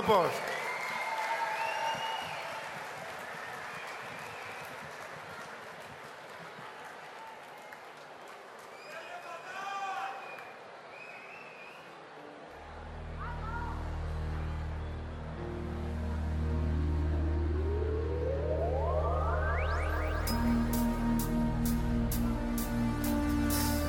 guapos. 0.00 0.30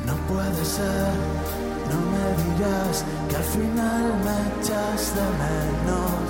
No 0.06 0.16
puede 0.28 0.66
ser 0.66 1.69
no 1.90 1.98
me 2.14 2.26
dirás 2.44 2.96
que 3.28 3.36
al 3.36 3.44
final 3.44 4.04
me 4.26 4.36
echas 4.50 5.02
de 5.16 5.26
menos. 5.44 6.28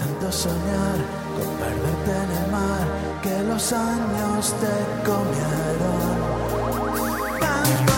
Tanto 0.00 0.26
soñar 0.32 0.98
con 1.36 1.48
perderte 1.60 2.12
en 2.24 2.30
el 2.40 2.46
mar 2.52 2.86
que 3.22 3.36
los 3.42 3.72
años 3.72 4.54
te 4.62 4.74
comieron. 5.08 6.16
Tanto 7.40 7.94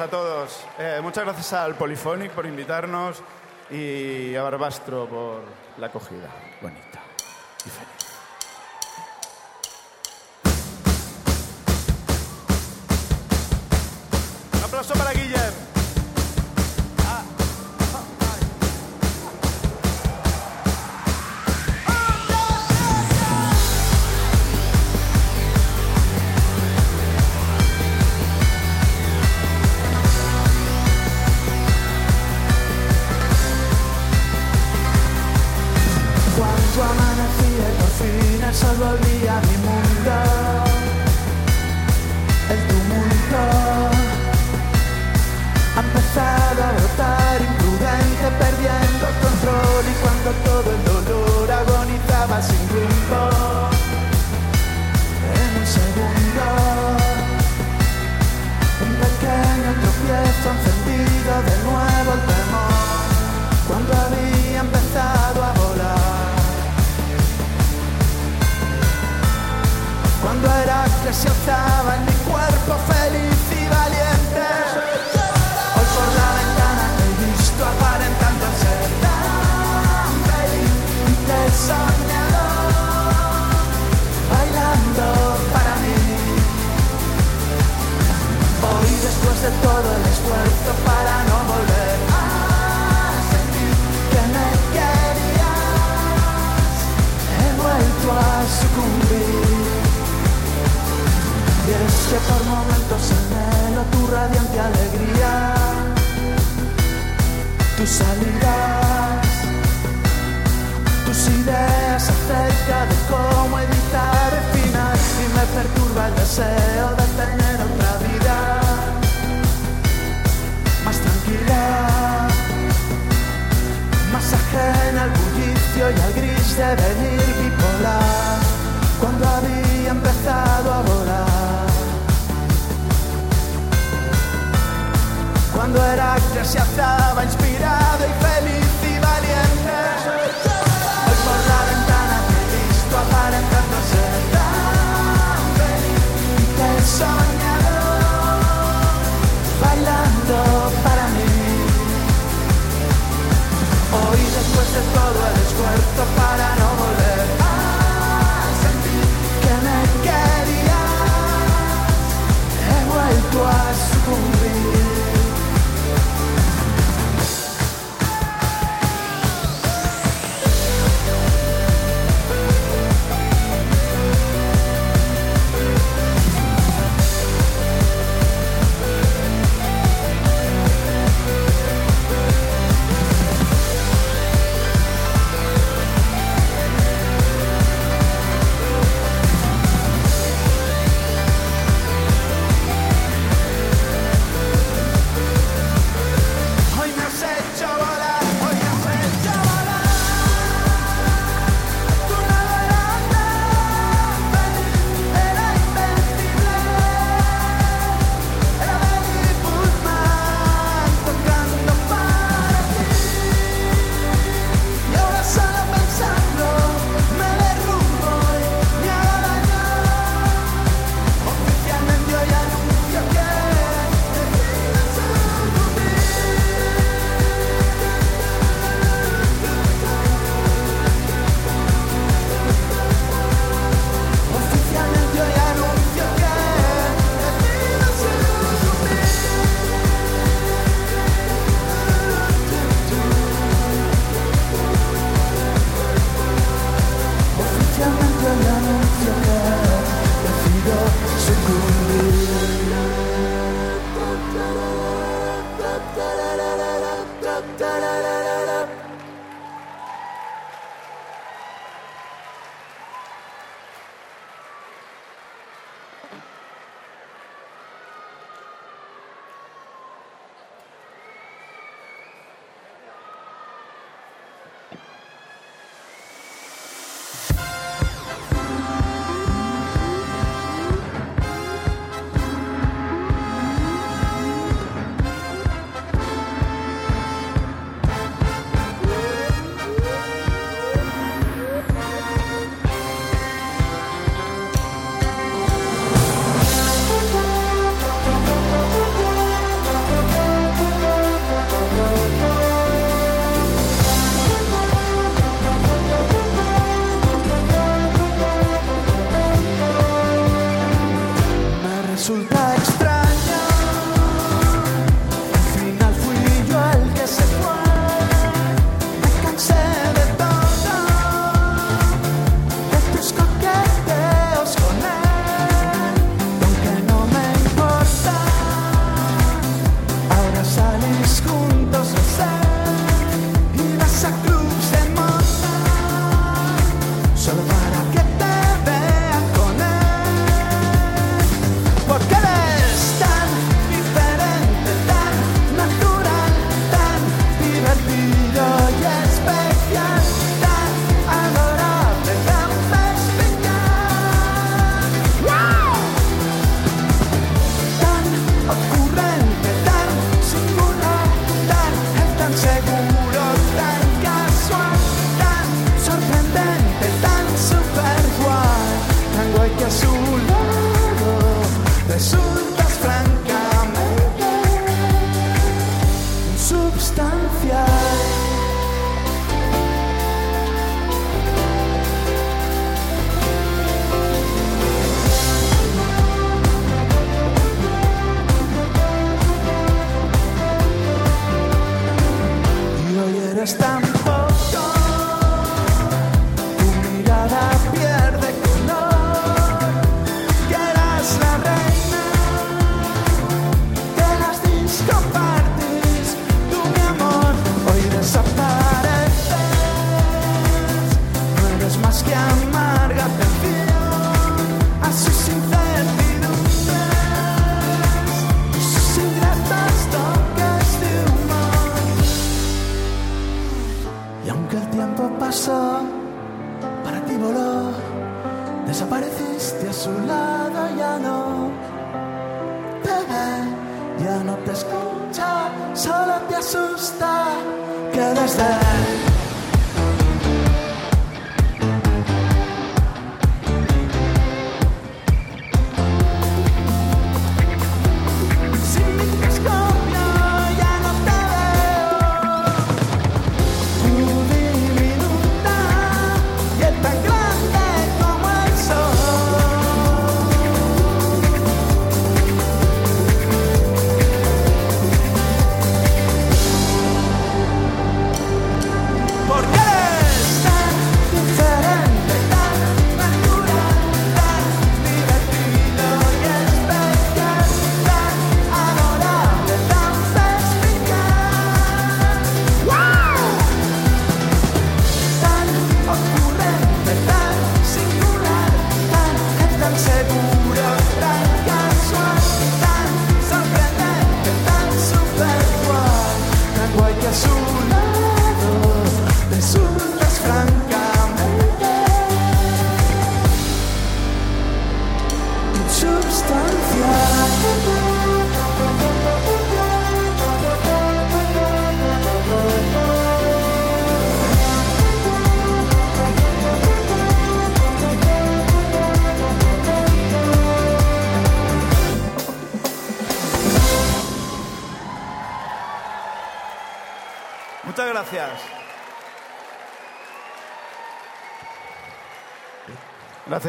a 0.00 0.08
todos. 0.08 0.64
Eh, 0.78 1.00
muchas 1.02 1.24
gracias 1.24 1.52
al 1.52 1.74
Polifónic 1.74 2.30
por 2.32 2.44
invitarnos 2.44 3.22
y 3.70 4.34
a 4.34 4.42
Barbastro 4.42 5.06
por 5.06 5.42
la 5.78 5.86
acogida. 5.86 6.28
Bonita. 6.60 6.95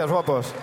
Guapos. 0.10 0.54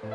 ¿Qué 0.00 0.08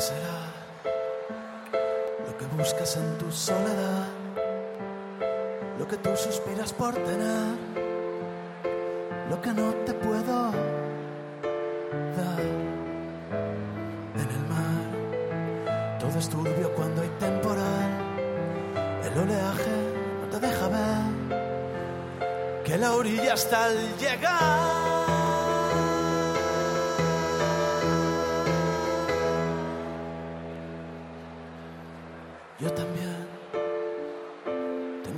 será 0.00 0.20
lo 2.24 2.38
que 2.38 2.46
buscas 2.56 2.96
en 2.96 3.18
tu 3.18 3.32
soledad? 3.32 4.06
Lo 5.80 5.88
que 5.88 5.96
tú 5.96 6.16
suspiras 6.16 6.72
por 6.72 6.94
tener, 6.94 7.83
lo 9.34 9.42
que 9.42 9.52
no 9.52 9.74
te 9.86 9.92
puedo 9.94 10.52
dar. 12.18 12.40
En 14.22 14.28
el 14.36 14.44
mar, 14.52 15.98
todo 15.98 16.18
es 16.18 16.28
turbio 16.28 16.72
cuando 16.74 17.02
hay 17.02 17.08
temporal. 17.18 17.90
El 19.06 19.18
oleaje 19.24 19.76
no 20.20 20.26
te 20.32 20.38
deja 20.46 20.68
ver 20.68 22.62
que 22.64 22.78
la 22.78 22.92
orilla 22.92 23.34
está 23.34 23.64
al 23.64 23.76
llegar. 23.98 25.04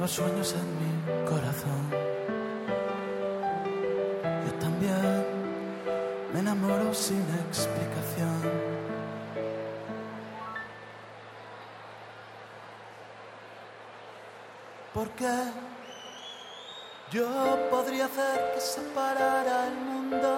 sueños 0.08 0.54
en 0.54 0.65
parara 18.96 19.56
el 19.68 19.76
mundo. 19.88 20.32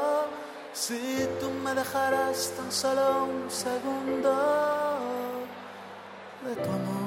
Si 0.72 1.00
tú 1.40 1.48
me 1.64 1.72
dejaras 1.74 2.52
tan 2.56 2.70
solo 2.70 3.04
un 3.24 3.50
segundo 3.50 4.32
de 6.44 6.54
tu 6.62 6.70
amor. 6.78 6.98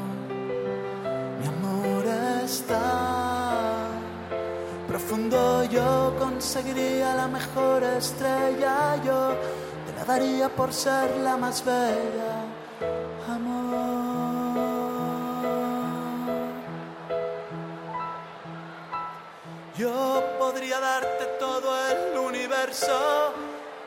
profundo. 4.92 5.64
Yo 5.66 6.14
conseguiría 6.20 7.16
la 7.16 7.28
mejor 7.28 7.84
estrella, 7.84 9.02
yo 9.06 9.20
te 9.86 9.92
la 9.98 10.04
daría 10.06 10.50
por 10.50 10.74
ser 10.74 11.08
la 11.28 11.38
más 11.38 11.64
bella, 11.64 12.31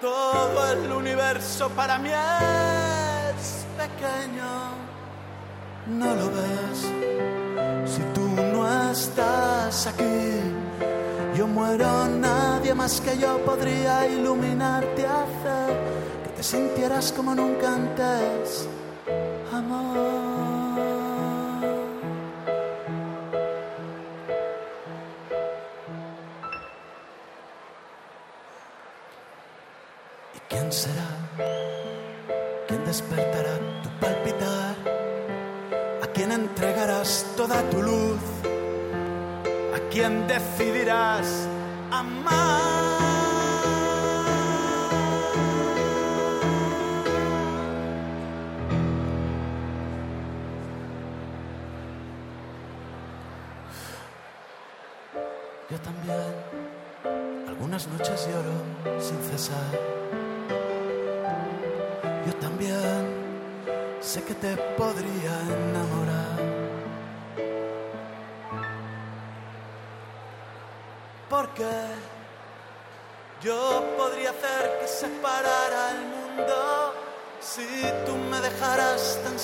todo 0.00 0.72
el 0.72 0.92
universo 0.92 1.70
para 1.70 1.98
mí 1.98 2.10
es 2.10 3.64
pequeño, 3.78 4.50
no 5.86 6.14
lo 6.14 6.30
ves 6.30 6.78
si 7.86 8.02
tú 8.14 8.20
no 8.52 8.90
estás 8.90 9.86
aquí 9.86 10.64
yo 11.36 11.48
muero, 11.48 12.06
nadie 12.06 12.74
más 12.74 13.00
que 13.00 13.18
yo 13.18 13.38
podría 13.44 14.06
iluminarte, 14.06 15.04
hacer 15.04 15.76
que 16.22 16.28
te 16.36 16.42
sintieras 16.42 17.10
como 17.10 17.34
nunca 17.34 17.74
antes, 17.74 18.68
amor. 19.52 20.13
Será? 30.74 31.08
¿Quién 32.66 32.84
despertará 32.84 33.54
tu 33.82 33.88
palpitar? 34.00 34.74
¿A 36.02 36.06
quién 36.14 36.32
entregarás 36.32 37.26
toda 37.36 37.62
tu 37.70 37.80
luz? 37.80 38.20
quién 39.94 40.26
decidirás 40.26 41.48
amar. 41.92 42.93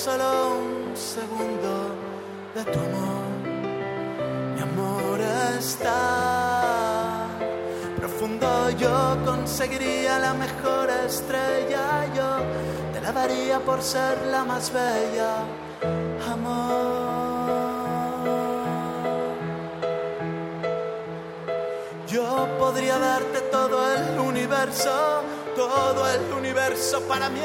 Solo 0.04 0.56
un 0.56 0.96
segundo 0.96 1.72
de 2.54 2.64
tu 2.72 2.78
amor. 2.88 3.24
Mi 4.54 4.60
amor 4.62 5.20
está 5.58 7.26
profundo, 7.98 8.70
yo 8.78 9.18
conseguiría 9.26 10.18
la 10.18 10.32
mejor 10.32 10.88
estrella, 11.06 11.84
yo 12.16 12.30
te 12.94 13.00
la 13.02 13.12
daría 13.12 13.58
por 13.60 13.82
ser 13.82 14.16
la 14.34 14.42
más 14.42 14.72
bella. 14.72 15.32
Amor. 16.32 17.10
Yo 22.08 22.48
podría 22.58 22.98
darte 22.98 23.40
todo 23.52 23.78
el 23.96 24.18
universo, 24.18 25.22
todo 25.54 26.08
el 26.08 26.32
universo 26.32 27.02
para 27.02 27.28
mí 27.28 27.42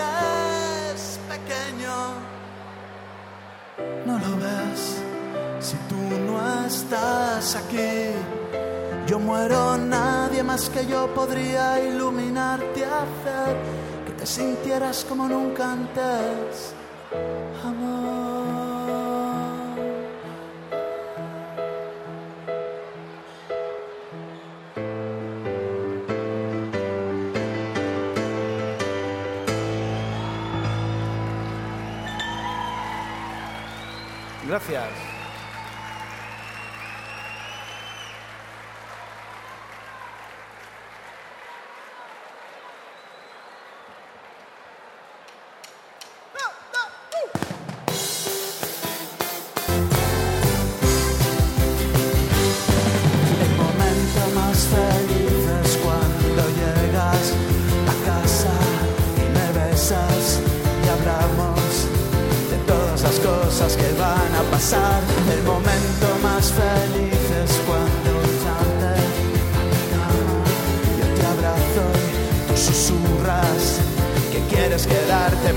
Muero, 9.48 9.78
nadie 9.78 10.42
más 10.42 10.72
que 10.72 10.88
yo 10.88 11.14
podría 11.14 11.80
iluminarte, 11.80 12.84
hacer 12.84 13.56
que 14.04 14.14
te 14.14 14.26
sintieras 14.26 15.06
como 15.08 15.28
nunca 15.28 15.72
antes. 15.72 16.75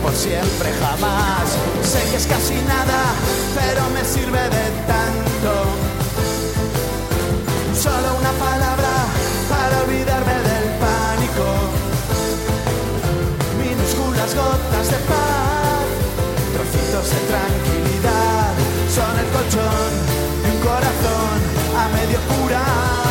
Por 0.02 0.14
siempre 0.14 0.72
jamás. 0.80 1.48
Sé 1.82 2.00
que 2.10 2.16
es 2.16 2.26
casi 2.26 2.54
nada, 2.66 3.00
pero 3.54 3.88
me 3.90 4.04
sirve 4.04 4.42
de 4.56 4.66
tanto. 4.86 5.52
Solo 7.74 8.08
una 8.18 8.32
palabra 8.32 8.92
para 9.48 9.82
olvidarme 9.84 10.36
del 10.50 10.66
pánico. 10.84 11.46
Minúsculas 13.62 14.34
gotas 14.34 14.86
de 14.90 14.98
paz, 15.12 15.86
trocitos 16.54 17.06
de 17.14 17.20
tranquilidad. 17.32 18.52
Son 18.94 19.14
el 19.22 19.28
colchón 19.34 19.90
de 20.42 20.48
un 20.54 20.60
corazón 20.68 21.36
a 21.80 21.88
medio 21.96 22.18
curar. 22.28 23.07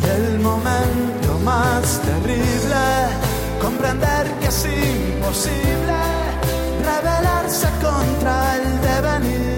Y 0.00 0.06
el 0.08 0.38
momento 0.40 1.38
más 1.44 2.00
terrible, 2.00 2.74
comprender 3.60 4.26
que 4.40 4.46
es 4.46 4.64
imposible 4.64 5.98
rebelarse 6.82 7.68
contra 7.82 8.56
el 8.56 8.80
devenir. 8.80 9.48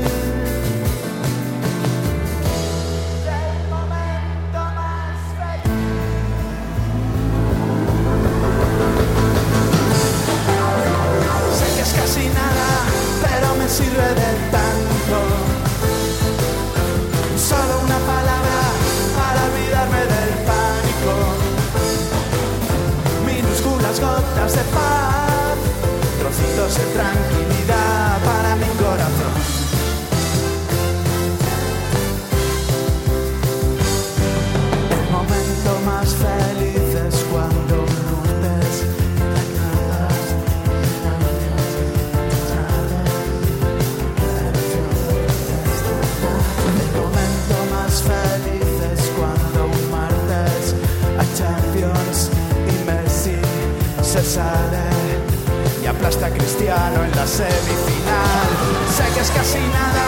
El 13.70 14.19
tranquilidad 26.92 27.79
es 59.20 59.30
casi 59.33 59.59
nada, 59.59 60.06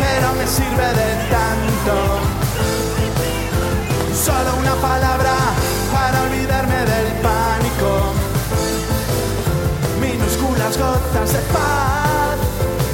pero 0.00 0.32
me 0.32 0.46
sirve 0.46 0.88
de 1.00 1.10
tanto. 1.28 1.94
Solo 4.14 4.56
una 4.58 4.74
palabra 4.76 5.34
para 5.92 6.22
olvidarme 6.22 6.78
del 6.92 7.08
pánico. 7.20 7.90
Minúsculas 10.00 10.78
gotas 10.78 11.32
de 11.34 11.40
paz, 11.52 12.36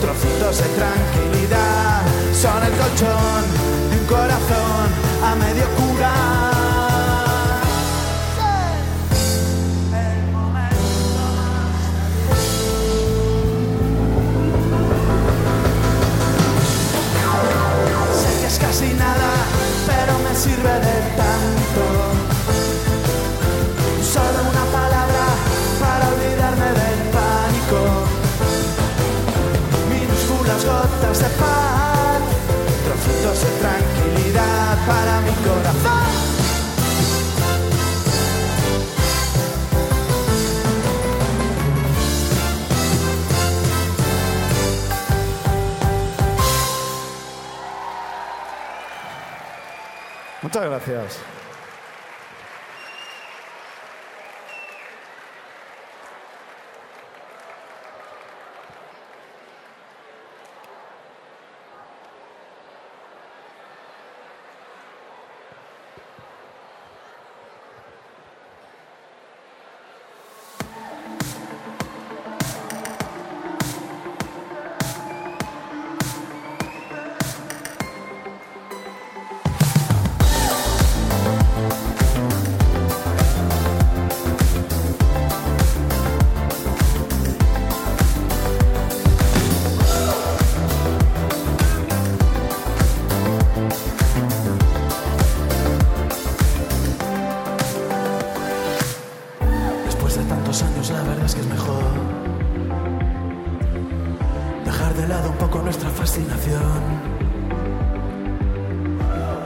trocitos 0.01 0.59
de 0.59 0.69
tranquilidad. 0.81 2.03
Son 2.35 2.61
el 2.65 2.73
colchón 2.73 3.43
de 3.91 4.01
un 4.01 4.07
corazón 4.07 4.87
a 5.25 5.35
medio 5.37 5.67
curar. 5.77 6.52
Sirve 20.43 20.81
de 20.81 21.17
tanto. 21.17 21.62
Muchas 50.53 50.69
gracias. 50.69 51.32
Después 100.13 100.29
de 100.29 100.35
tantos 100.35 100.63
años, 100.63 100.91
la 100.91 101.03
verdad 101.05 101.25
es 101.25 101.35
que 101.35 101.41
es 101.41 101.47
mejor 101.47 101.85
dejar 104.63 104.95
de 104.95 105.09
lado 105.09 105.31
un 105.31 105.37
poco 105.37 105.61
nuestra 105.61 105.89
fascinación 105.89 106.61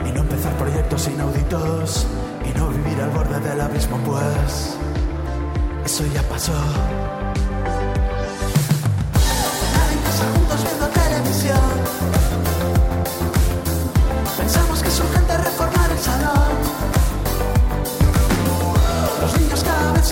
y 0.05 0.11
no 0.11 0.19
empezar 0.23 0.51
proyectos 0.57 1.07
inauditos 1.07 2.05
y 2.43 2.57
no 2.57 2.67
vivir 2.67 3.01
al 3.01 3.11
borde 3.11 3.39
del 3.39 3.61
abismo, 3.61 3.97
pues 3.99 4.75
eso 5.85 6.03
ya 6.13 6.21
pasó. 6.23 6.51
Juntos 10.33 10.63
viendo 10.65 10.87
televisión. 10.87 11.61
Pensamos 14.37 14.83
que 14.83 14.89
urgente 14.89 15.37
reformar 15.37 15.66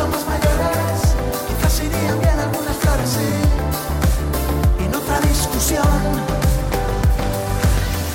más 0.03 0.27
mayores, 0.27 1.15
quizás 1.47 1.79
irían 1.79 2.19
bien 2.19 2.37
algunas 2.37 2.75
flores, 2.83 3.09
sí. 3.15 4.83
Y 4.83 4.89
no 4.91 4.97
otra 4.97 5.21
discusión. 5.21 5.87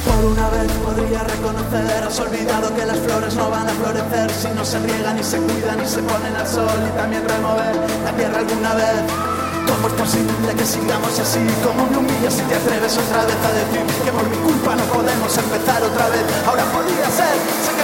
Por 0.04 0.24
una 0.28 0.50
vez 0.50 0.70
podría 0.84 1.24
reconocer, 1.24 2.04
has 2.04 2.20
olvidado 2.20 2.74
que 2.76 2.84
las 2.84 2.98
flores 2.98 3.34
no 3.34 3.48
van 3.48 3.66
a 3.66 3.72
florecer 3.72 4.30
si 4.30 4.48
no 4.52 4.62
se 4.62 4.78
riegan 4.80 5.18
y 5.18 5.24
se 5.24 5.38
cuidan 5.38 5.80
y 5.80 5.88
se 5.88 6.02
ponen 6.02 6.36
al 6.36 6.46
sol 6.46 6.68
y 6.84 6.98
también 6.98 7.26
remover 7.26 7.74
la 8.04 8.12
tierra 8.12 8.38
alguna 8.40 8.74
vez. 8.74 9.00
¿Cómo 9.64 9.88
es 9.88 9.94
posible 9.94 10.52
que 10.52 10.66
sigamos 10.66 11.18
así? 11.18 11.40
¿Cómo 11.64 11.88
me 11.88 11.96
humillas 11.96 12.34
si 12.34 12.42
te 12.42 12.56
atreves 12.56 12.92
otra 12.92 13.24
vez 13.24 13.40
a 13.40 13.52
decir 13.56 13.86
que 14.04 14.12
por 14.12 14.28
mi 14.28 14.36
culpa 14.36 14.76
no 14.76 14.84
podemos 14.84 15.32
empezar 15.32 15.82
otra 15.82 16.08
vez? 16.10 16.24
Ahora 16.44 16.64
podía 16.76 17.08
ser. 17.08 17.79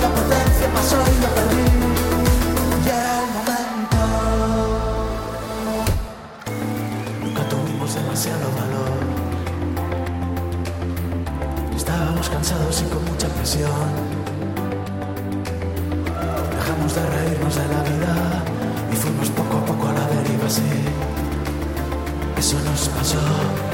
La 0.00 0.08
potencia 0.08 0.68
pasó 0.74 0.96
y 0.96 1.20
lo 1.20 1.28
perdí. 1.34 1.87
Dejamos 13.56 13.66
de 16.94 17.00
reírnos 17.00 17.54
de 17.56 17.66
la 17.66 17.82
vida 17.82 18.44
y 18.92 18.96
fuimos 18.96 19.30
poco 19.30 19.56
a 19.56 19.64
poco 19.64 19.88
a 19.88 19.92
la 19.94 20.06
deriva 20.06 20.46
así. 20.46 20.62
Eso 22.36 22.58
nos 22.60 22.88
pasó. 22.90 23.67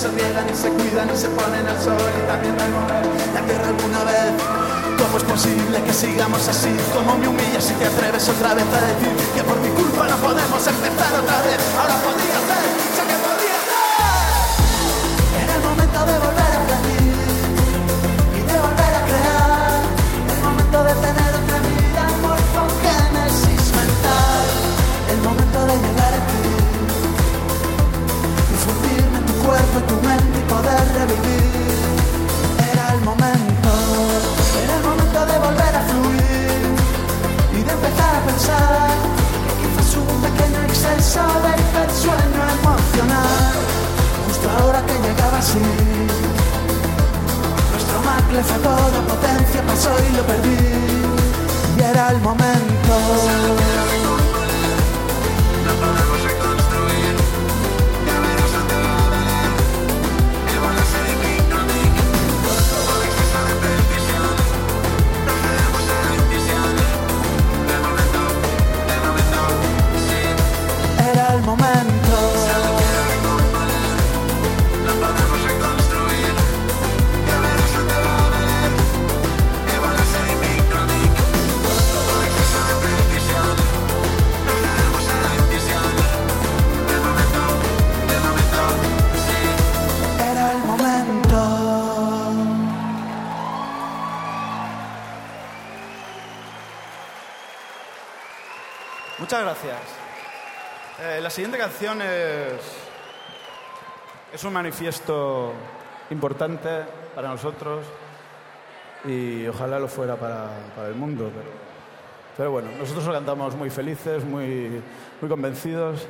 Se 0.00 0.08
riegan 0.12 0.48
y 0.48 0.56
se 0.56 0.70
cuidan 0.70 1.10
y 1.12 1.16
se 1.16 1.28
ponen 1.28 1.66
al 1.68 1.78
sol 1.78 2.00
y 2.00 2.26
también 2.26 2.56
remover 2.58 3.04
la 3.34 3.40
tierra 3.44 3.68
alguna 3.68 4.02
vez. 4.08 4.32
¿Cómo 4.96 5.18
es 5.18 5.24
posible 5.24 5.76
que 5.84 5.92
sigamos 5.92 6.48
así? 6.48 6.72
¿Cómo 6.94 7.18
me 7.18 7.28
humillas 7.28 7.64
si 7.64 7.74
te 7.74 7.84
atreves 7.84 8.26
otra 8.30 8.54
vez 8.54 8.64
a 8.64 8.80
decir 8.80 9.12
que 9.34 9.42
por 9.44 9.60
mi 9.60 9.68
culpa 9.68 10.08
no 10.08 10.16
podemos 10.16 10.66
empezar 10.66 11.12
otra 11.20 11.42
vez? 11.42 11.60
Ahora 11.76 11.96
podría 12.00 12.38
ser, 12.48 12.79
el 52.10 52.20
momento. 52.22 52.49
Es 104.40 104.44
un 104.44 104.54
manifiesto 104.54 105.52
importante 106.08 106.70
para 107.14 107.28
nosotros. 107.28 107.84
y 109.04 109.46
ojalá 109.46 109.78
lo 109.78 109.86
fuera 109.86 110.16
para, 110.16 110.48
el 110.88 110.94
mundo. 110.94 111.30
Pero, 111.34 111.50
pero, 112.38 112.50
bueno, 112.50 112.70
nosotros 112.78 113.04
lo 113.04 113.12
cantamos 113.12 113.54
muy 113.54 113.68
felices, 113.68 114.24
muy, 114.24 114.82
muy 115.20 115.28
convencidos 115.28 116.06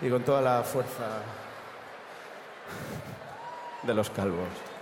y 0.00 0.08
con 0.08 0.22
toda 0.22 0.40
la 0.40 0.62
fuerza 0.62 1.22
de 3.82 3.94
los 3.94 4.08
calvos. 4.08 4.73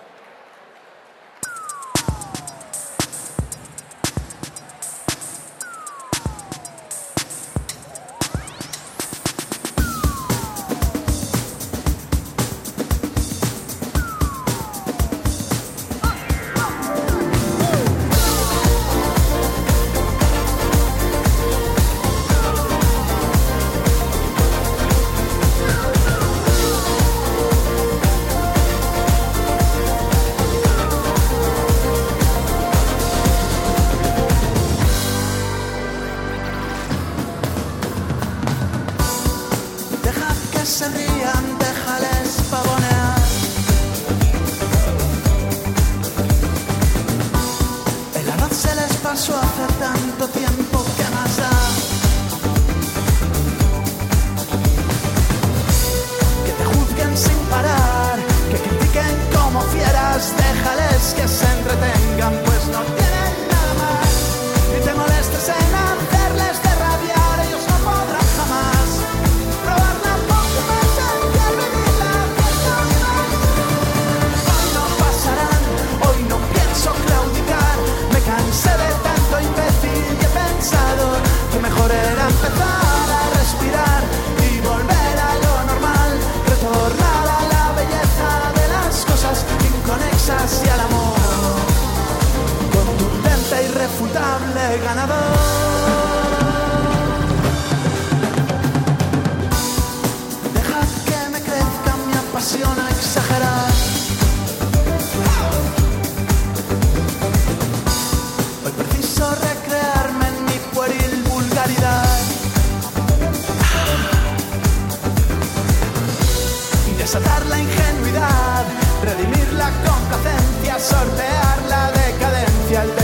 desatar 117.13 117.45
la 117.45 117.59
ingenuidad, 117.59 118.65
redimir 119.05 119.53
la 119.53 119.71
complacencia, 119.85 120.79
sortear 120.79 121.59
la 121.69 121.93
decadencia, 121.93 123.01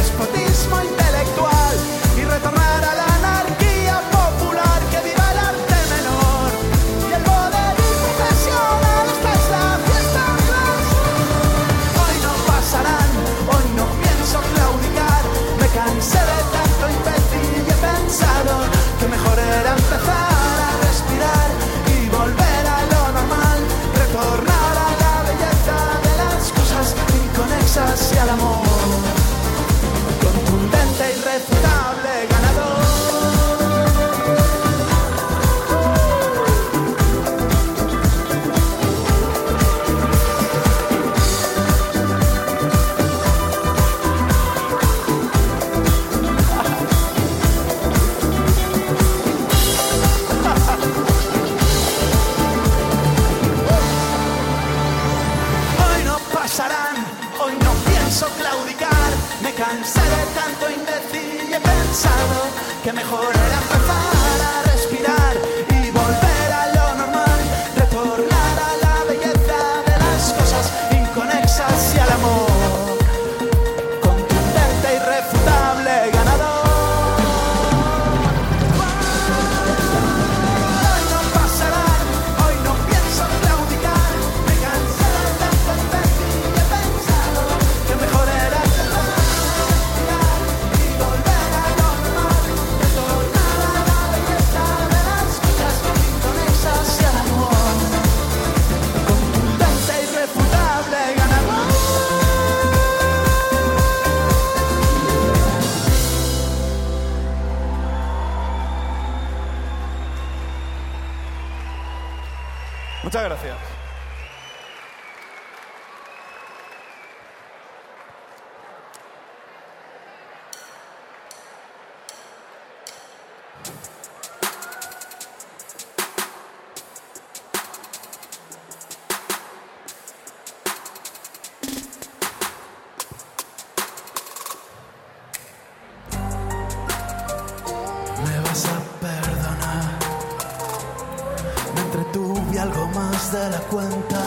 de 143.33 143.51
la 143.51 143.59
cuenta, 143.71 144.21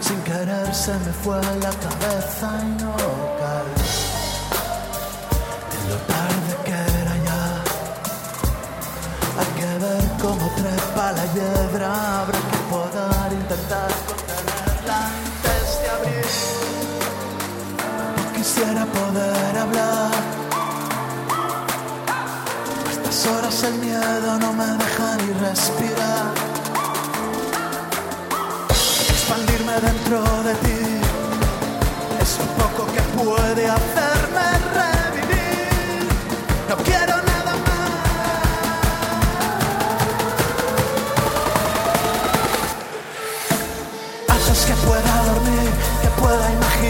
sin 0.00 0.20
querer 0.20 0.72
se 0.72 0.92
me 0.92 1.12
fue 1.24 1.40
la 1.60 1.70
cabeza 1.70 2.60
y 2.62 2.82
no 2.82 3.15
habrá 11.82 12.38
que 12.50 12.58
poder 12.70 13.32
intentar 13.32 13.90
contenerla 14.06 14.98
antes 15.06 15.64
de 15.80 15.88
abrir. 15.96 16.26
quisiera 18.34 18.86
poder 18.86 19.58
hablar. 19.58 20.12
A 22.86 22.90
estas 22.92 23.26
horas 23.26 23.62
el 23.64 23.74
miedo 23.74 24.38
no 24.38 24.52
me 24.52 24.66
deja 24.82 25.16
ni 25.22 25.32
respirar. 25.46 26.32
Expandirme 29.14 29.74
dentro 29.88 30.18
de 30.48 30.54
ti 30.64 30.80
es 32.22 32.38
lo 32.38 32.46
poco 32.62 32.86
que 32.94 33.02
puede 33.18 33.68
hacerme 33.68 34.46
revivir. 34.80 36.08
No 36.68 36.76
quiero 36.76 37.05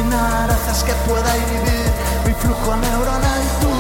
haces 0.05 0.85
que 0.85 0.93
pueda 1.09 1.33
vivir. 1.49 1.89
Mi 2.27 2.35
flujo 2.35 2.77
neuronal 2.77 3.41
y 3.41 3.65
tú 3.65 3.73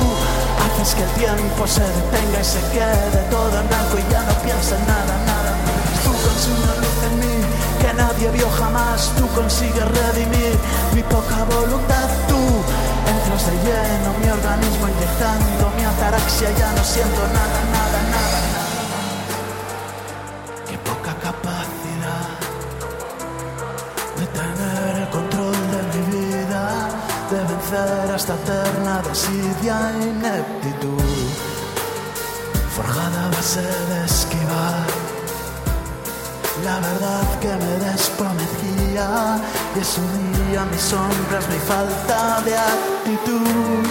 haces 0.65 0.95
que 0.95 1.03
el 1.03 1.11
tiempo 1.11 1.67
se 1.67 1.81
detenga 1.81 2.41
y 2.41 2.45
se 2.45 2.61
quede 2.73 3.21
todo 3.31 3.61
en 3.61 3.69
blanco 3.69 3.99
y 3.99 4.13
ya 4.13 4.23
no 4.23 4.33
piense 4.41 4.75
en 4.77 4.87
nada, 4.87 5.15
nada. 5.27 5.53
Tú 6.05 6.13
consigues 6.13 6.65
una 6.65 6.75
luz 6.81 6.99
en 7.09 7.15
mí 7.21 7.37
que 7.81 7.93
nadie 7.95 8.31
vio 8.31 8.49
jamás, 8.51 9.11
tú 9.19 9.29
consigues 9.35 9.85
redimir 9.85 10.57
mi 10.95 11.03
poca 11.03 11.45
voluntad, 11.45 12.09
tú 12.29 12.41
entras 13.13 13.45
de 13.47 13.55
lleno 13.67 14.09
mi 14.23 14.29
organismo 14.31 14.89
inyectando 14.89 15.65
mi 15.77 15.85
ataraxia, 15.85 16.49
ya 16.57 16.73
no 16.73 16.83
siento 16.85 17.21
nada, 17.29 17.61
nada, 17.77 17.86
vencer 27.71 28.15
esta 28.15 28.35
eterna 28.35 29.03
desidia 29.03 29.93
e 29.93 30.05
ineptitud, 30.05 31.03
forjada 32.75 33.27
a 33.27 33.29
base 33.29 33.63
de 33.63 34.05
esquivar 34.05 35.07
la 36.65 36.81
verdad 36.81 37.39
que 37.41 37.49
me 37.49 37.91
desprometía 37.91 39.39
y 39.77 39.79
es 39.79 39.99
un 39.99 40.49
día 40.49 40.65
mis 40.65 40.81
sombras, 40.81 41.47
mi 41.49 41.59
falta 41.59 42.41
de 42.45 42.57
actitud. 42.57 43.85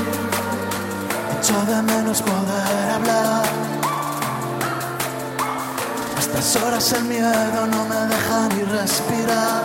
Echo 1.37 1.61
de 1.71 1.81
menos 1.83 2.21
poder 2.21 2.91
hablar. 2.95 3.45
A 6.15 6.19
estas 6.19 6.55
horas 6.55 6.91
el 6.93 7.03
miedo 7.03 7.67
no 7.67 7.85
me 7.85 7.99
deja 8.13 8.47
ni 8.55 8.63
respirar. 8.63 9.63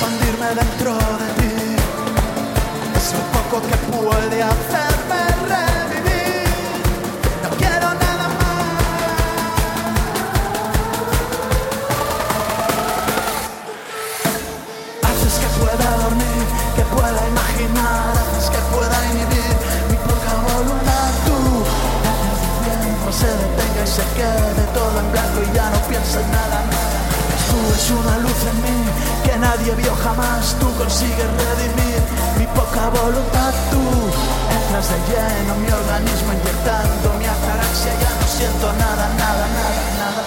Expandirme 0.00 0.46
dentro 0.54 0.94
de 0.94 1.28
ti 1.40 1.54
es 2.94 3.14
lo 3.14 3.22
poco 3.34 3.66
que 3.66 3.76
puede 3.90 4.40
hacerme 4.44 5.22
revivir. 5.50 6.46
No 7.42 7.50
quiero 7.58 7.88
nada 7.94 8.28
Haces 15.02 15.34
que 15.40 15.48
pueda 15.58 15.90
dormir, 16.04 16.44
que 16.76 16.82
pueda 16.94 17.20
imaginar, 17.34 18.12
haces 18.22 18.50
que 18.50 18.60
pueda 18.70 19.04
inhibir 19.10 19.52
mi 19.90 19.96
poca 19.96 20.32
voluntad. 20.54 21.10
Tú 21.26 21.38
haces 22.06 22.82
tiempo 22.84 23.10
se 23.10 23.26
detenga 23.26 23.82
y 23.82 23.86
se 23.88 24.04
quede 24.14 24.62
todo 24.72 25.00
en 25.00 25.10
blanco 25.10 25.40
y 25.42 25.56
ya 25.56 25.68
no 25.70 25.78
piensa 25.88 26.20
en 26.20 26.30
nada. 26.30 26.77
Es 27.74 27.90
una 27.90 28.18
luz 28.18 28.40
en 28.50 28.56
mí 28.62 28.78
que 29.24 29.36
nadie 29.38 29.74
vio 29.74 29.94
jamás. 29.96 30.56
Tú 30.60 30.66
consigues 30.76 31.30
redimir 31.42 32.00
mi 32.38 32.46
poca 32.58 32.88
voluntad. 32.90 33.52
Tú 33.70 33.82
entras 34.56 34.88
de 34.90 34.98
lleno 35.08 35.54
mi 35.56 35.70
organismo 35.70 36.32
inyectando 36.32 37.06
mi 37.18 37.26
ataraxia. 37.26 37.92
Ya 38.02 38.10
no 38.20 38.26
siento 38.26 38.66
nada, 38.74 39.04
nada, 39.18 39.44
nada, 39.58 39.82
nada. 39.98 40.17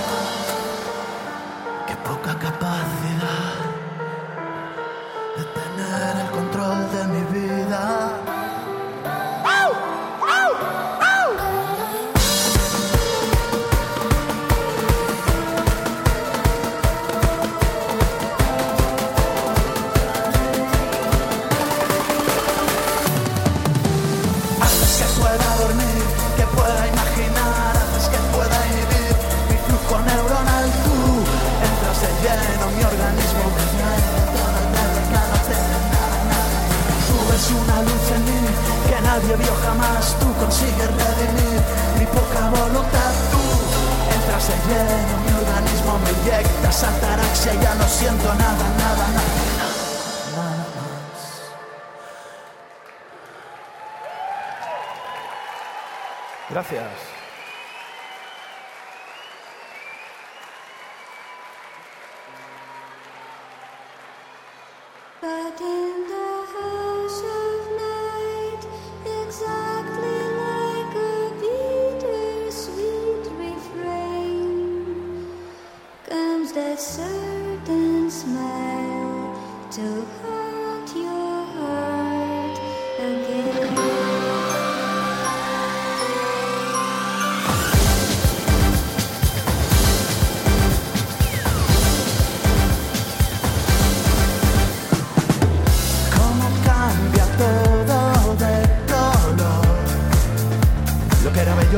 Jamás. 39.71 40.15
Tú 40.19 40.33
consigues 40.39 40.89
redimir 41.01 41.61
mi 41.99 42.05
poca 42.05 42.49
voluntad. 42.49 43.13
Tú 43.31 43.41
entras 44.15 44.47
de 44.47 44.55
lleno 44.67 45.13
mi 45.25 45.31
organismo, 45.43 45.99
me 45.99 46.11
inyectas 46.11 46.83
ataraxia, 46.83 47.53
ya 47.53 47.75
no 47.75 47.87
siento 47.87 48.33
nada, 48.35 48.65
nada, 48.77 49.07
nada. 49.17 49.33
Nada 50.35 50.65
más. 50.75 51.21
Gracias. 56.49 57.10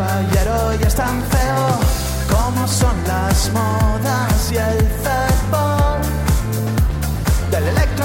Ayer 0.01 0.49
hoy 0.49 0.78
es 0.86 0.95
tan 0.95 1.22
feo. 1.24 1.80
Cómo 2.30 2.68
son 2.68 2.95
las 3.08 3.51
modas 3.51 4.51
y 4.51 4.56
el 4.56 4.88
fútbol. 4.88 5.32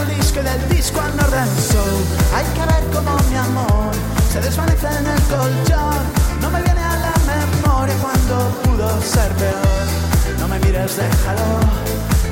Electrodisco 0.09 0.41
y 0.41 0.43
del 0.43 0.69
disco 0.77 1.01
al 1.01 1.17
Northern 1.17 1.49
Soul. 1.59 2.05
Hay 2.35 2.45
que 2.55 2.61
ver 2.61 2.85
cómo 2.95 3.17
mi 3.29 3.37
amor 3.37 3.93
se 4.33 4.41
desvanece 4.41 4.87
en 4.87 5.07
el 5.07 5.23
colchón. 5.23 6.03
No 6.41 6.51
me 6.51 6.63
viene 6.63 6.81
a 6.81 6.97
la 6.97 7.15
memoria 7.27 7.95
cuando 8.01 8.51
pudo 8.63 9.03
ser 9.03 9.31
peor. 9.33 9.87
No 10.39 10.49
me 10.49 10.59
mires, 10.61 10.97
déjalo. 10.97 11.61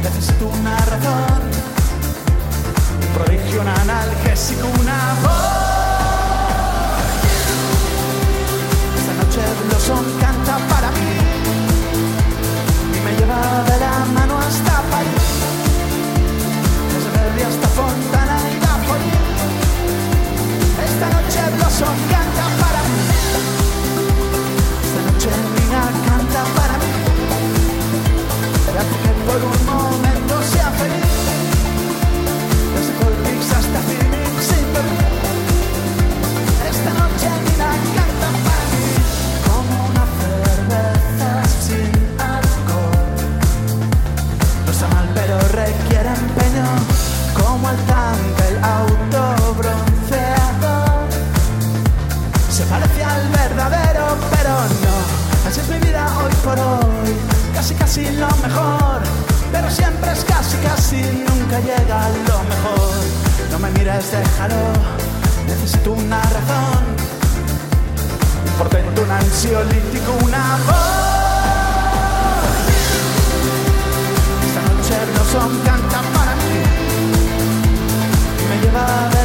Necesito 0.03 0.47
una 0.47 0.77
razón 0.77 1.43
un 3.01 3.09
prodigio, 3.15 3.61
un 3.61 3.69
analgésico, 3.69 4.67
una 4.81 5.15
voz. 5.23 5.67
Esta 8.99 9.13
noche 9.21 9.41
el 9.45 9.81
son 9.81 10.05
canta 10.19 10.59
para 10.69 10.91
mí 10.93 11.19
y 12.97 13.01
me 13.05 13.13
lleva 13.19 13.65
de 13.65 13.76
canta 21.85 22.45
para 22.59 22.81
mí. 22.89 23.01
Esta 24.83 25.01
noche 25.13 25.31
mía 25.55 25.83
canta 26.07 26.45
para 26.57 26.75
mí. 26.79 26.93
Para 28.67 28.81
que 28.81 29.11
por 29.27 29.41
un 29.45 29.67
momento 29.67 30.43
sea 30.53 30.71
feliz. 30.71 31.17
Desde 32.75 32.93
Colpix 32.95 33.53
hasta 33.53 33.81
Phoenix 33.81 34.47
sin 34.47 34.73
dormir. 34.73 35.06
por 56.47 56.59
hoy, 56.61 57.13
casi 57.55 57.75
casi 57.75 58.03
lo 58.13 58.29
mejor, 58.47 59.03
pero 59.51 59.69
siempre 59.69 60.13
es 60.13 60.25
casi 60.25 60.57
casi, 60.59 61.03
nunca 61.29 61.59
llega 61.59 62.07
a 62.07 62.09
lo 62.09 62.39
mejor. 62.53 62.97
No 63.51 63.59
me 63.59 63.71
mires, 63.73 64.13
déjalo, 64.13 64.63
necesito 65.49 65.93
una 65.93 66.23
razón, 66.23 66.85
un 68.47 68.53
portento, 68.59 69.03
un 69.03 69.11
ansiolítico, 69.11 70.13
un 70.23 70.35
amor. 70.35 70.77
Esta 74.47 74.63
noche 74.71 74.97
no 75.17 75.23
son 75.35 75.51
canta 75.65 76.01
para 76.15 76.33
mí, 76.43 76.59
me 78.49 78.57
lleva 78.63 79.16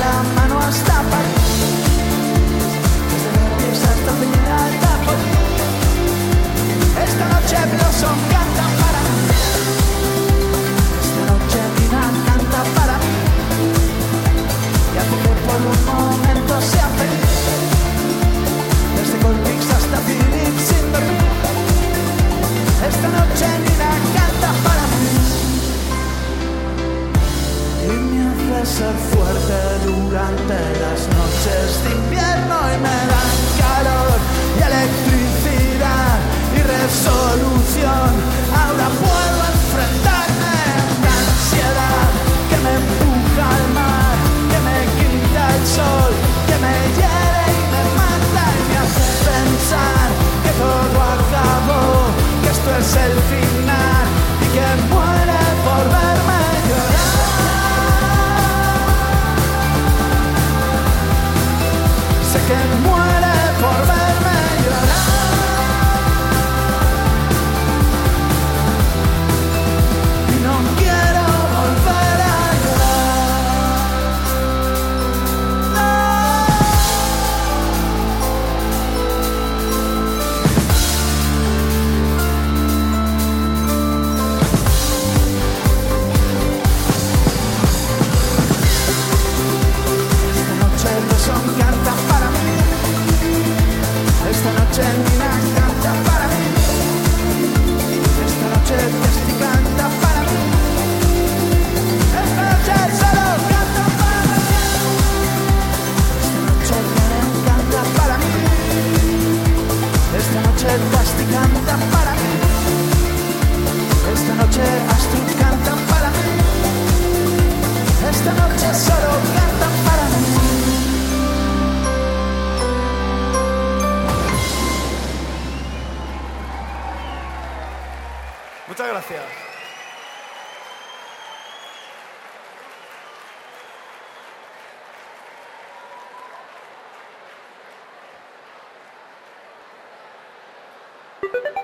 Ha 141.34 141.39
ha 141.43 141.51
ha! 141.55 141.61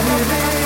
I'll 0.00 0.52
be. 0.52 0.57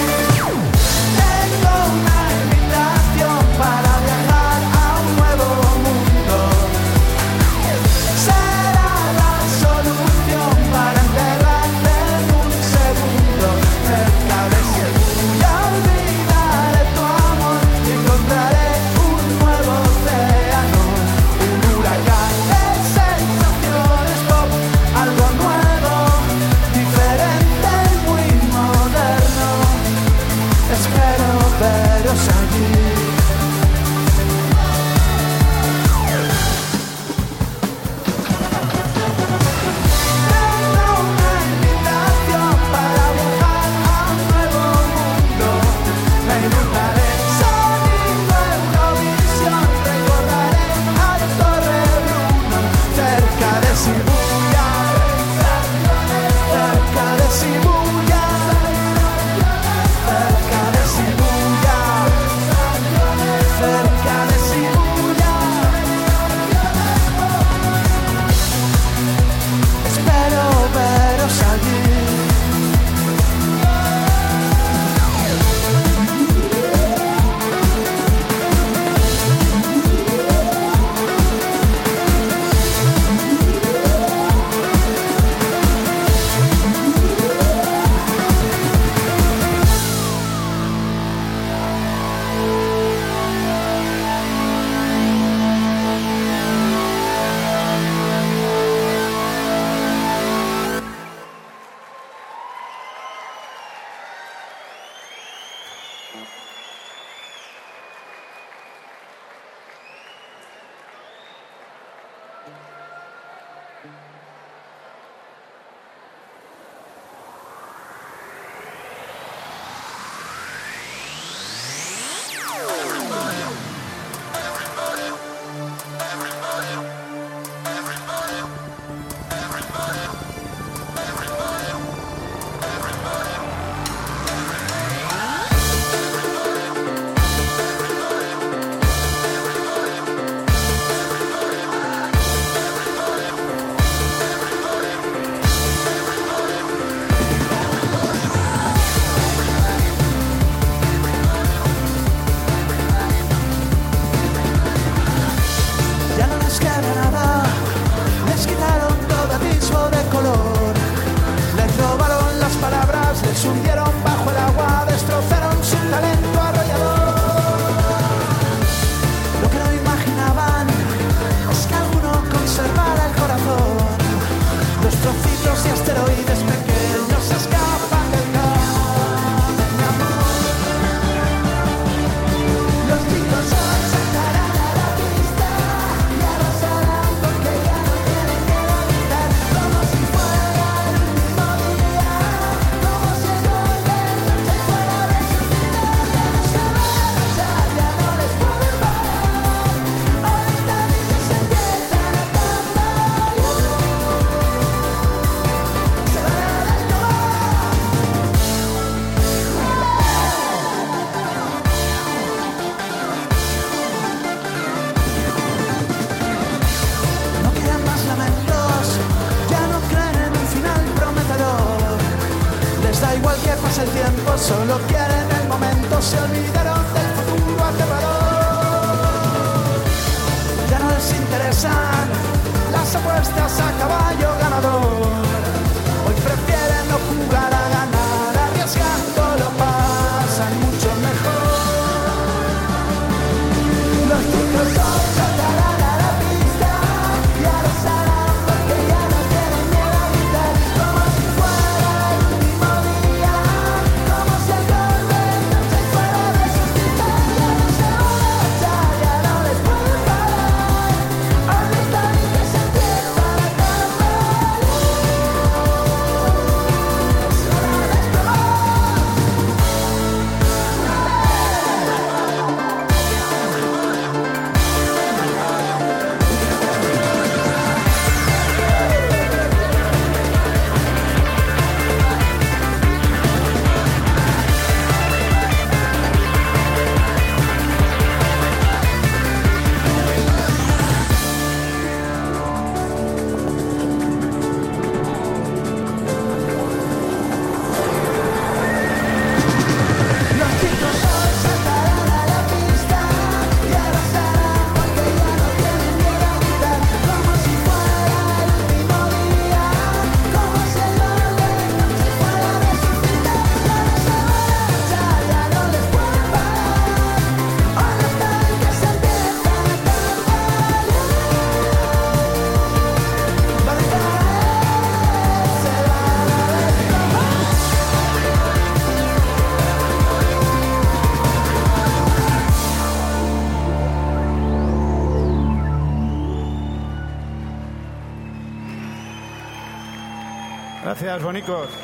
Gracias, 341.13 341.27
bonicos. 341.27 341.82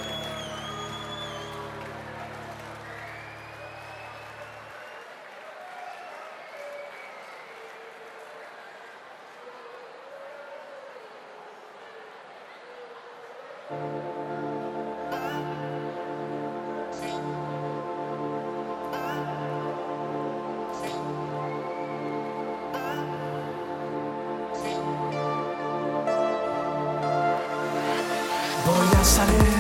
salir. 29.05 29.59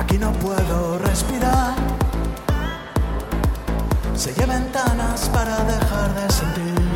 Aquí 0.00 0.18
no 0.18 0.32
puedo 0.32 0.98
respirar. 0.98 1.74
Sellé 4.14 4.46
ventanas 4.46 5.28
para 5.32 5.56
dejar 5.64 6.14
de 6.14 6.32
sentir. 6.32 6.88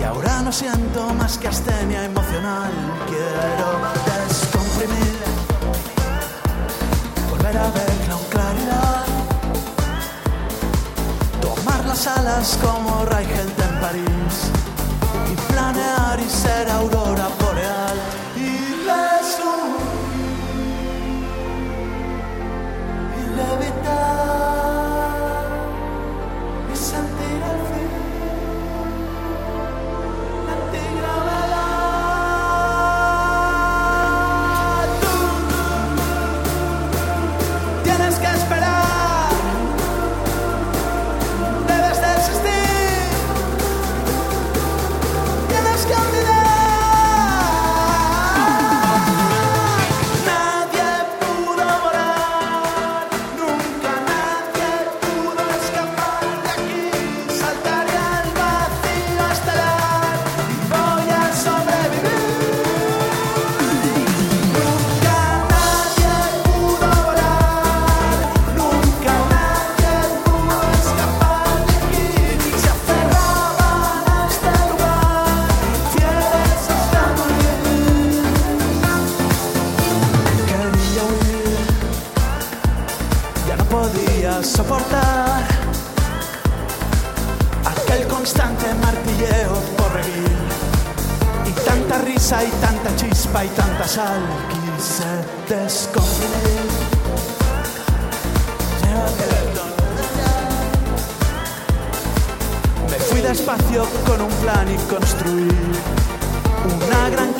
Y 0.00 0.02
ahora 0.02 0.42
no 0.42 0.52
siento 0.52 1.14
más 1.14 1.38
que 1.38 1.48
astenia 1.48 2.04
emocional. 2.04 2.72
Quiero 3.06 3.68
descomprimir. 4.26 5.16
Volver 7.30 7.56
a 7.56 7.70
ver 7.70 7.92
con 8.10 8.22
claridad. 8.34 9.04
Tomar 11.40 11.84
las 11.86 12.06
alas 12.06 12.58
como 12.62 13.04
Ray 13.04 13.26
gente 13.26 13.62
en 13.62 13.80
París. 13.80 14.34
Y 15.32 15.52
planear 15.52 16.18
y 16.18 16.28
ser 16.28 16.68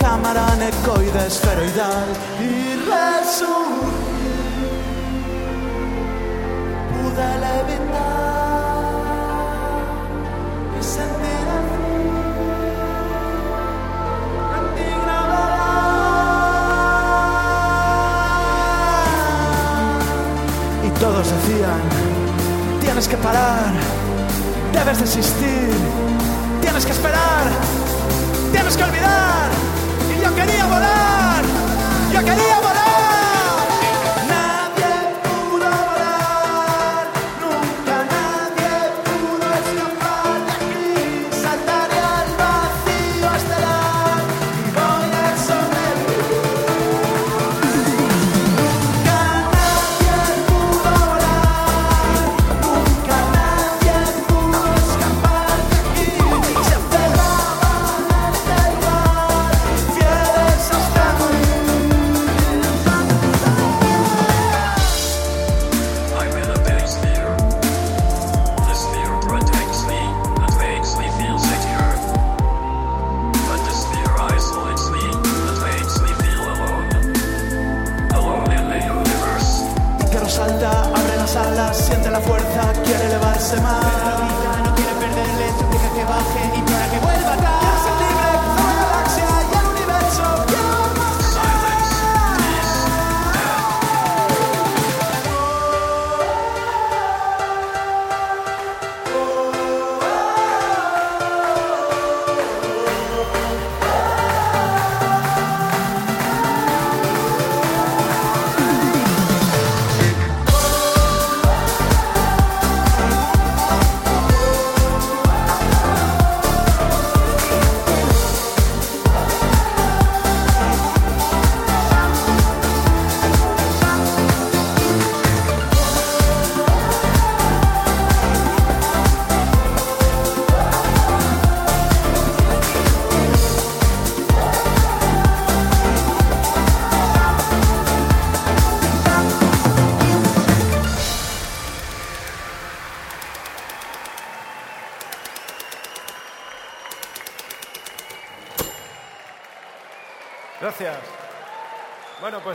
camaran 0.07 0.63
ecoide 0.63 1.23
esferoidal 1.27 2.09
y 2.49 2.53
resurgir. 2.91 4.37
Pude 6.93 7.29
levitar 7.47 8.87
y 10.79 10.81
sentir 10.95 11.47
el 11.57 11.65
fin. 11.73 12.17
Y 20.87 20.91
todos 21.01 21.27
decían, 21.35 21.83
tienes 22.81 23.07
que 23.09 23.17
parar, 23.17 23.73
debes 24.73 24.99
desistir, 25.01 25.75
tienes 26.61 26.87
que 26.87 26.93
esperar, 26.93 27.47
tienes 28.53 28.77
que 28.77 28.85
olvidar 28.85 29.46
yo 30.27 30.35
quería 30.35 30.67
volar, 30.67 31.45
yo 32.13 32.21
quería 32.25 32.57
volar. 32.57 32.66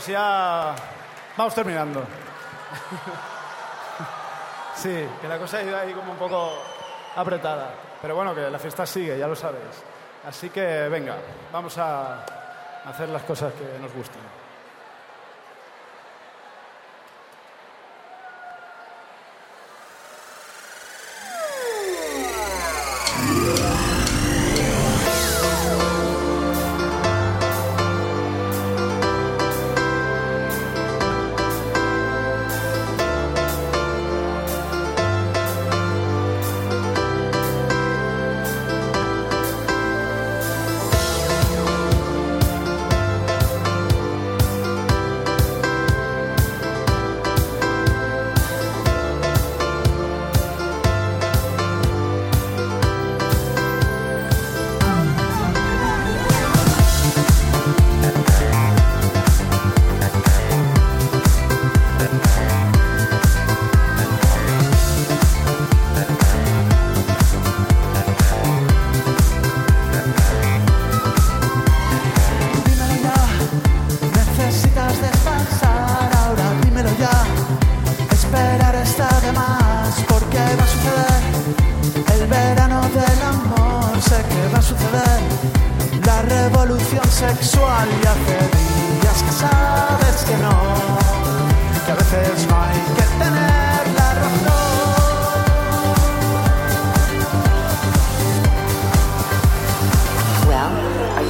Pues 0.01 0.13
ya 0.13 0.73
vamos 1.37 1.53
terminando. 1.53 2.03
Sí, 4.73 5.07
que 5.21 5.27
la 5.27 5.37
cosa 5.37 5.57
ha 5.57 5.63
ido 5.63 5.77
ahí 5.77 5.93
como 5.93 6.13
un 6.13 6.17
poco 6.17 6.53
apretada. 7.15 7.71
Pero 8.01 8.15
bueno, 8.15 8.33
que 8.33 8.49
la 8.49 8.57
fiesta 8.57 8.83
sigue, 8.83 9.15
ya 9.15 9.27
lo 9.27 9.35
sabéis. 9.35 9.83
Así 10.27 10.49
que 10.49 10.89
venga, 10.89 11.17
vamos 11.51 11.77
a 11.77 12.25
hacer 12.83 13.09
las 13.09 13.21
cosas 13.21 13.53
que 13.53 13.77
nos 13.79 13.93
gustan. 13.93 14.40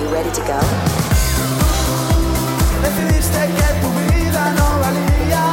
Ready 0.07 0.31
to 0.31 0.41
go? 0.41 0.59
Decidiste 2.81 3.39
que 3.57 3.67
tu 3.81 3.89
vida 4.13 4.53
no 4.57 4.79
valía, 4.79 5.43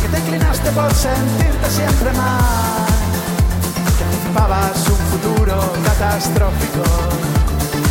que 0.00 0.08
te 0.08 0.18
inclinaste 0.18 0.70
por 0.72 0.92
sentirte 0.94 1.70
siempre 1.70 2.12
mal, 2.12 2.86
que 3.96 4.04
anticipabas 4.04 4.76
un 4.88 5.02
futuro 5.12 5.72
catastrófico, 5.84 6.84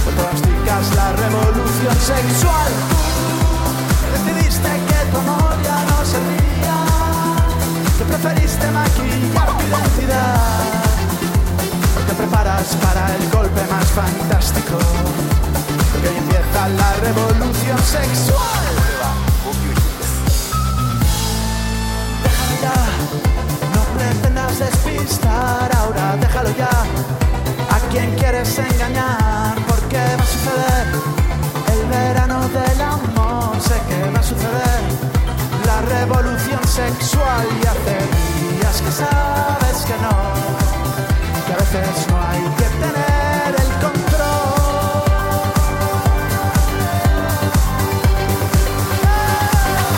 pronosticas 0.06 0.96
la 0.96 1.12
revolución 1.14 1.96
sexual. 2.00 2.72
Decidiste 4.14 4.70
que 4.88 5.12
tu 5.12 5.18
amor 5.18 5.54
ya 5.64 5.80
no 5.90 6.06
servía, 6.06 6.78
que 7.98 8.04
preferiste 8.06 8.72
maquillar 8.72 9.48
tu 9.58 9.64
identidad, 9.68 10.85
para 12.64 13.14
el 13.16 13.30
golpe 13.32 13.62
más 13.70 13.86
fantástico. 13.88 14.78
Hoy 14.78 16.18
empieza 16.18 16.70
la 16.70 16.94
revolución 17.04 17.78
sexual. 17.80 18.66
Déjalo 22.24 22.56
ya, 22.62 22.80
no 23.76 23.82
pretendas 23.98 24.60
despistar 24.60 25.70
ahora, 25.76 26.16
déjalo 26.22 26.50
ya. 26.56 26.70
A 27.76 27.80
quien 27.92 28.16
quieres 28.16 28.58
engañar, 28.58 29.56
porque 29.68 29.98
va 29.98 30.24
a 30.24 30.28
suceder. 30.36 30.88
El 31.74 31.90
verano 31.90 32.40
del 32.48 32.82
amor, 32.82 33.60
sé 33.60 33.76
que 33.90 34.12
va 34.12 34.20
a 34.20 34.24
suceder. 34.24 34.82
La 35.66 35.82
revolución 35.82 36.66
sexual 36.66 37.46
y 37.62 37.68
hace 37.68 37.98
días 38.56 38.82
que 38.82 38.92
sabes 38.92 39.78
que 39.88 39.98
no, 40.06 40.75
que 41.46 41.54
a 41.54 41.58
veces 41.58 42.08
no 42.10 42.18
hay 42.22 42.42
que 42.58 42.64
tener 42.82 43.56
el 43.62 43.72
control. 43.84 45.06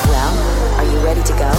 Well, 0.10 0.36
are 0.78 0.88
you 0.91 1.00
ready 1.06 1.22
to 1.22 1.34
go? 1.34 1.52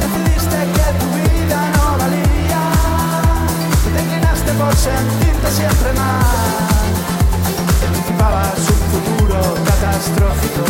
Decidiste 0.00 0.58
que 0.76 0.86
tu 1.00 1.06
vida 1.16 1.60
no 1.76 1.84
valía, 1.98 2.62
que 3.84 3.90
te 3.90 4.00
inclinaste 4.02 4.52
por 4.52 4.74
sentirte 4.76 5.50
siempre 5.50 5.92
mal, 5.94 6.90
que 7.80 7.86
anticipabas 7.86 8.58
un 8.68 8.82
futuro 8.92 9.38
catastrófico, 9.64 10.64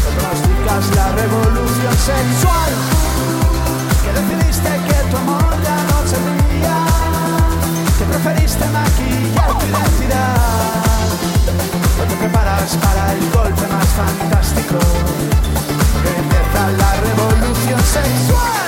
que 0.00 0.10
pronosticas 0.16 0.84
la 0.96 1.06
revolución 1.12 1.94
sexual, 1.98 2.72
decidiste 4.20 4.68
que 4.68 5.10
tu 5.10 5.16
amor 5.16 5.54
ya 5.62 5.76
no 5.90 5.98
servía, 6.06 6.76
que 7.98 8.04
preferiste 8.04 8.64
maquillar 8.68 9.58
tu 9.58 9.66
identidad, 9.66 11.06
te 12.08 12.16
preparas 12.16 12.76
para 12.76 13.12
el 13.12 13.30
golpe 13.30 13.66
más 13.68 13.88
fantástico. 13.88 14.78
Que 16.02 16.16
empieza 16.18 16.70
la 16.78 16.92
revolución 17.00 17.80
sexual. 17.80 18.59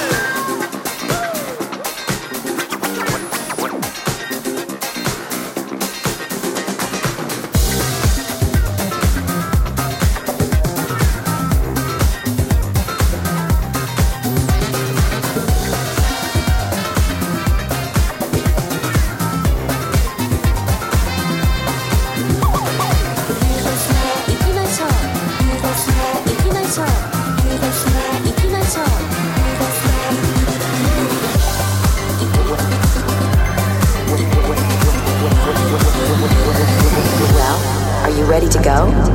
Go? 38.63 39.12